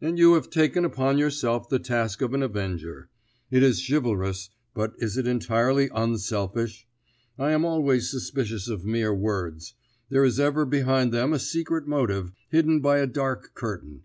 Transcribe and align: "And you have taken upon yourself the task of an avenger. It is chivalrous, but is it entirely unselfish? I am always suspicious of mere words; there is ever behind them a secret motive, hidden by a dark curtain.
"And 0.00 0.20
you 0.20 0.34
have 0.34 0.50
taken 0.50 0.84
upon 0.84 1.18
yourself 1.18 1.68
the 1.68 1.80
task 1.80 2.22
of 2.22 2.32
an 2.32 2.44
avenger. 2.44 3.08
It 3.50 3.64
is 3.64 3.80
chivalrous, 3.84 4.50
but 4.72 4.94
is 4.98 5.16
it 5.16 5.26
entirely 5.26 5.90
unselfish? 5.92 6.86
I 7.36 7.50
am 7.50 7.64
always 7.64 8.08
suspicious 8.08 8.68
of 8.68 8.84
mere 8.84 9.12
words; 9.12 9.74
there 10.10 10.24
is 10.24 10.38
ever 10.38 10.64
behind 10.64 11.10
them 11.10 11.32
a 11.32 11.40
secret 11.40 11.88
motive, 11.88 12.30
hidden 12.48 12.78
by 12.78 12.98
a 12.98 13.08
dark 13.08 13.52
curtain. 13.54 14.04